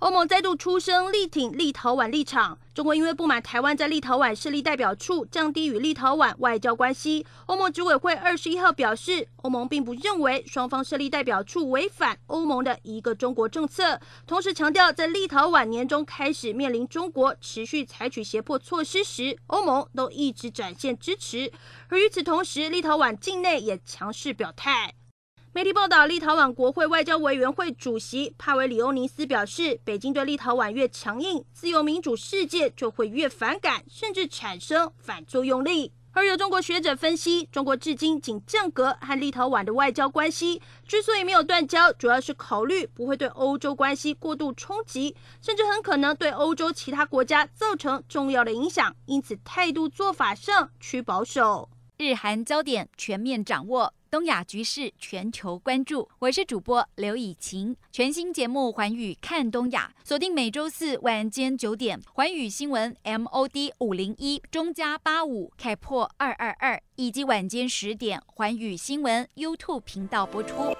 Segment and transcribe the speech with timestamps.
[0.00, 2.58] 欧盟再度出声力挺立陶宛立场。
[2.72, 7.26] 中国因为不满台湾在立陶宛设立代表处，降低与立陶宛外交关系。
[7.44, 14.00] 欧盟执委会二十一号表示，欧盟并不认为双方设立代表处违反欧盟的一个中国政策。
[14.26, 21.52] 同时强调，在立陶宛年中开始面临中国持续采取胁迫措施时，欧盟都一直展现支持。
[21.88, 24.94] 而与此同时，立陶宛境内也强势表态。
[25.52, 35.92] 媒体报道，立陶宛国会外交委员会主席帕维里欧尼斯表示，北京对立陶宛越强硬，自由民主世界就会越反感，甚至产生反作用力。
[36.12, 51.68] 而有中国学者分析，中国至今仅降格和立陶宛的外交关系，之所以没有断交，主要是考虑不会对欧洲关系过度冲击，甚至很可能对欧洲其他国家造成重要的影响，因此态度做法上趋保守。
[52.00, 53.92] 日韩焦点全面掌握。
[54.10, 57.76] 东亚局势全球关注，我是主播刘以晴。
[57.92, 70.74] 全新节目《环宇看东亚》，锁定每周四晚间九点，环宇新闻 MOD 五零一中加八五开破二二二，以及晚间十点，环宇新闻 YouTube 频道播出。